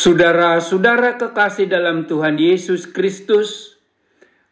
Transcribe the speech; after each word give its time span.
Saudara-saudara 0.00 1.20
kekasih 1.20 1.68
dalam 1.68 2.08
Tuhan 2.08 2.40
Yesus 2.40 2.88
Kristus, 2.88 3.76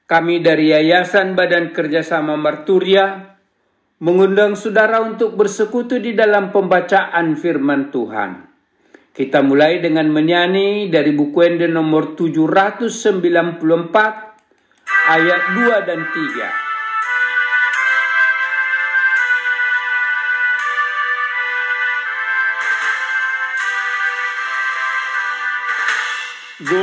kami 0.04 0.44
dari 0.44 0.76
Yayasan 0.76 1.32
Badan 1.32 1.72
Kerjasama 1.72 2.36
Marturia 2.36 3.32
mengundang 3.96 4.60
saudara 4.60 5.00
untuk 5.00 5.40
bersekutu 5.40 6.04
di 6.04 6.12
dalam 6.12 6.52
pembacaan 6.52 7.32
firman 7.32 7.88
Tuhan. 7.88 8.44
Kita 9.16 9.40
mulai 9.40 9.80
dengan 9.80 10.12
menyanyi 10.12 10.92
dari 10.92 11.16
buku 11.16 11.40
Ende 11.40 11.64
nomor 11.64 12.12
794 12.12 13.64
ayat 15.08 15.42
2 15.56 15.88
dan 15.88 16.00
3. 16.12 16.67
Go 26.58 26.74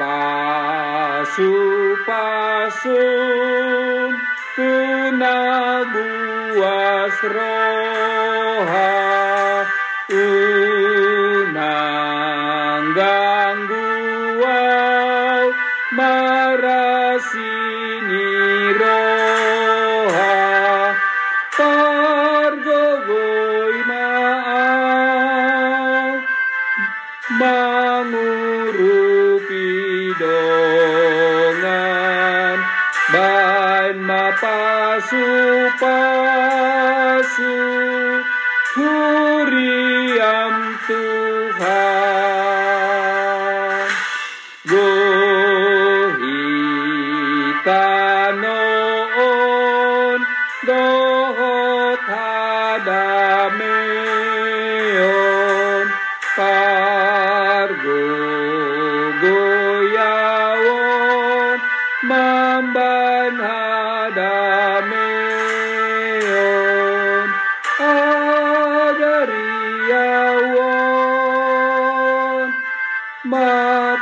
pasu 0.00 1.52
pasum 2.08 2.96
tuna 4.56 5.84
buas 5.92 7.18
roha 7.36 8.88
unang 10.16 11.76
gangguau 12.96 14.40
marasini 15.92 17.20
roha. 18.80 20.32
Pargogoi 21.52 22.87
mapasu 35.10 35.72
pasu 35.80 37.56
kuriam 38.74 40.54
Tuhan 40.86 42.28
gohitanoon 48.48 50.20
dohot 50.66 51.67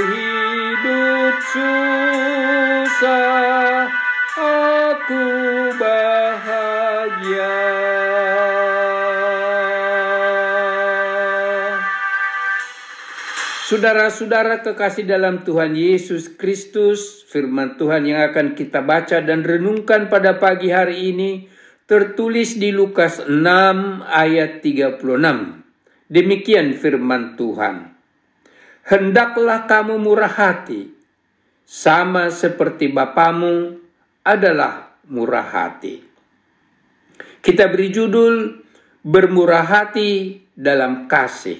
hidup 0.00 1.34
susah 1.52 1.88
aku 4.36 5.24
bahagia 5.80 7.56
Saudara-saudara 13.66 14.62
kekasih 14.62 15.10
dalam 15.10 15.42
Tuhan 15.42 15.74
Yesus 15.74 16.30
Kristus, 16.38 17.26
firman 17.26 17.74
Tuhan 17.74 18.06
yang 18.06 18.22
akan 18.30 18.54
kita 18.54 18.78
baca 18.86 19.18
dan 19.26 19.42
renungkan 19.42 20.06
pada 20.06 20.38
pagi 20.38 20.70
hari 20.70 21.10
ini 21.10 21.50
tertulis 21.90 22.62
di 22.62 22.70
Lukas 22.70 23.26
6 23.26 24.06
ayat 24.06 24.62
36. 24.62 25.02
Demikian 26.06 26.78
firman 26.78 27.34
Tuhan. 27.34 27.95
Hendaklah 28.86 29.66
kamu 29.66 29.98
murah 29.98 30.30
hati, 30.30 30.94
sama 31.66 32.30
seperti 32.30 32.86
Bapamu 32.86 33.82
adalah 34.22 34.94
murah 35.10 35.42
hati. 35.42 36.06
Kita 37.42 37.66
beri 37.66 37.90
judul 37.90 38.62
Bermurah 39.06 39.66
Hati 39.66 40.38
dalam 40.54 41.06
Kasih. 41.10 41.58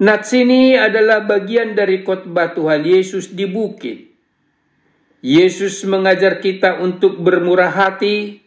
Nats 0.00 0.32
ini 0.36 0.76
adalah 0.76 1.24
bagian 1.24 1.72
dari 1.72 2.00
khotbah 2.04 2.52
Tuhan 2.52 2.84
Yesus 2.84 3.32
di 3.32 3.44
bukit. 3.44 4.08
Yesus 5.24 5.80
mengajar 5.88 6.44
kita 6.44 6.80
untuk 6.80 7.20
bermurah 7.20 7.72
hati, 7.72 8.40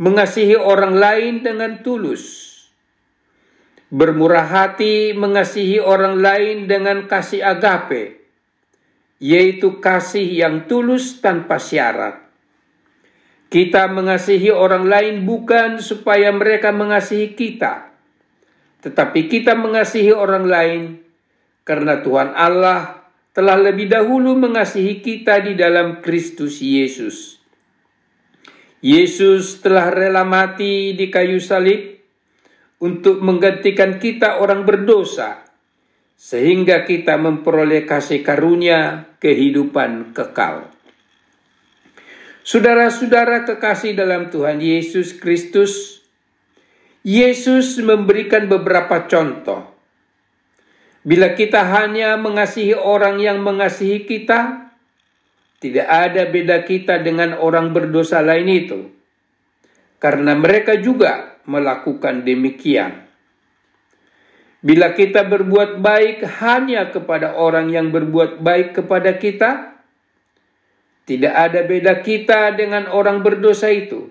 mengasihi 0.00 0.56
orang 0.56 0.96
lain 0.96 1.44
dengan 1.44 1.80
tulus. 1.84 2.56
Bermurah 3.88 4.44
hati 4.44 5.16
mengasihi 5.16 5.80
orang 5.80 6.20
lain 6.20 6.68
dengan 6.68 7.08
kasih 7.08 7.40
agape, 7.40 8.20
yaitu 9.16 9.80
kasih 9.80 10.28
yang 10.28 10.68
tulus 10.68 11.24
tanpa 11.24 11.56
syarat. 11.56 12.20
Kita 13.48 13.88
mengasihi 13.88 14.52
orang 14.52 14.84
lain 14.84 15.24
bukan 15.24 15.80
supaya 15.80 16.28
mereka 16.36 16.68
mengasihi 16.68 17.32
kita, 17.32 17.88
tetapi 18.84 19.24
kita 19.24 19.56
mengasihi 19.56 20.12
orang 20.12 20.44
lain 20.44 20.80
karena 21.64 22.04
Tuhan 22.04 22.36
Allah 22.36 23.08
telah 23.32 23.56
lebih 23.56 23.88
dahulu 23.88 24.36
mengasihi 24.36 25.00
kita 25.00 25.40
di 25.40 25.56
dalam 25.56 26.04
Kristus 26.04 26.60
Yesus. 26.60 27.40
Yesus 28.78 29.58
telah 29.58 29.90
rela 29.90 30.22
mati 30.22 30.94
di 30.94 31.10
kayu 31.10 31.42
salib 31.42 31.97
untuk 32.78 33.18
menggantikan 33.22 33.98
kita 33.98 34.38
orang 34.38 34.62
berdosa, 34.62 35.42
sehingga 36.18 36.86
kita 36.86 37.18
memperoleh 37.18 37.86
kasih 37.86 38.22
karunia 38.22 39.10
kehidupan 39.18 40.14
kekal. 40.14 40.70
Saudara-saudara 42.42 43.44
kekasih 43.44 43.92
dalam 43.92 44.32
Tuhan 44.32 44.62
Yesus 44.62 45.14
Kristus, 45.14 46.00
Yesus 47.04 47.76
memberikan 47.78 48.48
beberapa 48.48 49.04
contoh. 49.04 49.68
Bila 51.04 51.36
kita 51.36 51.62
hanya 51.62 52.16
mengasihi 52.16 52.74
orang 52.74 53.20
yang 53.22 53.44
mengasihi 53.44 54.08
kita, 54.08 54.70
tidak 55.58 55.86
ada 55.86 56.26
beda 56.30 56.62
kita 56.64 57.02
dengan 57.02 57.38
orang 57.38 57.74
berdosa 57.74 58.22
lain 58.22 58.48
itu, 58.48 58.80
karena 59.98 60.34
mereka 60.38 60.78
juga 60.78 61.38
melakukan 61.46 62.22
demikian. 62.22 63.06
Bila 64.58 64.90
kita 64.90 65.22
berbuat 65.22 65.78
baik 65.78 66.26
hanya 66.42 66.90
kepada 66.90 67.38
orang 67.38 67.70
yang 67.70 67.94
berbuat 67.94 68.42
baik 68.42 68.82
kepada 68.82 69.14
kita, 69.14 69.78
tidak 71.06 71.34
ada 71.34 71.62
beda 71.62 72.02
kita 72.02 72.58
dengan 72.58 72.90
orang 72.90 73.22
berdosa 73.22 73.70
itu, 73.70 74.10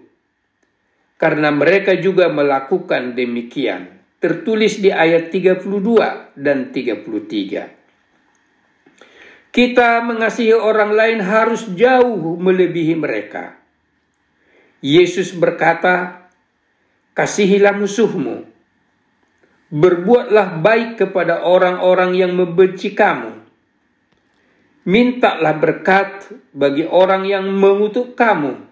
karena 1.20 1.52
mereka 1.52 2.00
juga 2.00 2.32
melakukan 2.32 3.12
demikian. 3.14 4.00
Tertulis 4.18 4.82
di 4.82 4.90
ayat 4.90 5.30
32 5.30 5.68
dan 6.34 6.74
33. 6.74 7.78
Kita 9.54 10.02
mengasihi 10.02 10.58
orang 10.58 10.90
lain 10.98 11.20
harus 11.22 11.70
jauh 11.78 12.34
melebihi 12.42 12.98
mereka. 12.98 13.62
Yesus 14.82 15.34
berkata, 15.34 16.30
"Kasihilah 17.18 17.74
musuhmu, 17.74 18.46
Berbuatlah 19.68 20.64
baik 20.64 20.96
kepada 20.96 21.44
orang-orang 21.44 22.16
yang 22.16 22.40
membenci 22.40 22.96
kamu. 22.96 23.36
Mintalah 24.88 25.60
berkat 25.60 26.32
bagi 26.56 26.88
orang 26.88 27.28
yang 27.28 27.52
mengutuk 27.52 28.16
kamu. 28.16 28.64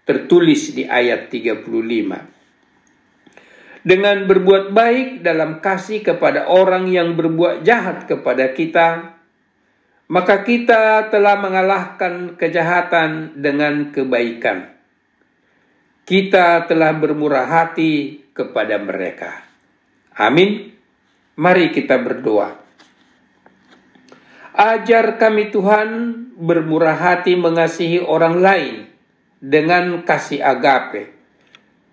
Tertulis 0.07 0.77
di 0.77 0.85
ayat 0.87 1.33
35. 1.33 1.67
Dengan 3.83 4.29
berbuat 4.29 4.71
baik 4.71 5.25
dalam 5.25 5.59
kasih 5.65 6.05
kepada 6.05 6.47
orang 6.47 6.87
yang 6.87 7.19
berbuat 7.19 7.67
jahat 7.67 8.07
kepada 8.07 8.53
kita, 8.55 9.16
maka 10.07 10.47
kita 10.47 11.11
telah 11.11 11.39
mengalahkan 11.39 12.39
kejahatan 12.39 13.35
dengan 13.39 13.91
kebaikan 13.91 14.77
kita 16.07 16.71
telah 16.71 16.95
bermurah 16.95 17.51
hati 17.51 18.23
kepada 18.31 18.79
mereka. 18.79 19.43
Amin. 20.15 20.71
Mari 21.35 21.75
kita 21.75 21.99
berdoa. 21.99 22.55
Ajar 24.55 25.19
kami 25.19 25.51
Tuhan 25.51 25.89
bermurah 26.39 26.95
hati 26.97 27.35
mengasihi 27.35 28.01
orang 28.01 28.39
lain 28.39 28.87
dengan 29.43 30.07
kasih 30.07 30.41
agape 30.41 31.13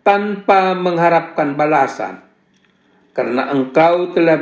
tanpa 0.05 0.77
mengharapkan 0.77 1.57
balasan 1.57 2.23
karena 3.17 3.49
engkau 3.51 4.13
telah, 4.13 4.37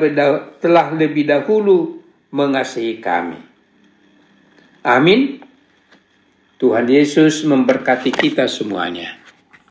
telah 0.60 0.88
lebih 0.94 1.32
dahulu 1.32 2.04
mengasihi 2.30 3.00
kami. 3.00 3.51
Amin. 4.82 5.38
Tuhan 6.58 6.90
Yesus 6.90 7.46
memberkati 7.46 8.10
kita 8.10 8.50
semuanya. 8.50 9.21